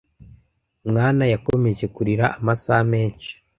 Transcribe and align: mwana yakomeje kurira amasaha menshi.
mwana 0.89 1.23
yakomeje 1.33 1.85
kurira 1.95 2.25
amasaha 2.37 2.83
menshi. 2.93 3.31